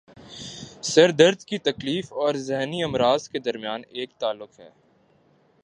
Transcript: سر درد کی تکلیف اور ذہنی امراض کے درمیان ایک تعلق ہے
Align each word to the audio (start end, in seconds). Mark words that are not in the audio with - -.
سر 0.83 1.11
درد 1.11 1.43
کی 1.43 1.57
تکلیف 1.57 2.13
اور 2.13 2.35
ذہنی 2.35 2.83
امراض 2.83 3.29
کے 3.29 3.39
درمیان 3.39 3.81
ایک 3.89 4.09
تعلق 4.19 4.59
ہے 4.59 4.69